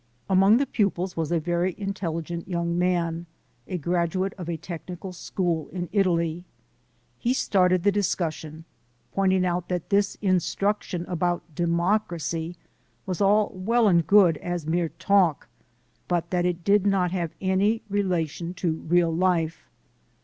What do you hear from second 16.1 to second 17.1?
that it did